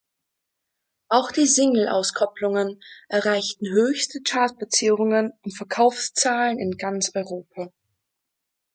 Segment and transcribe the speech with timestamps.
[1.09, 7.71] Auch die Singleauskoppelungen erreichten höchste Chartplatzierungen und Verkaufszahlen in ganz Europa.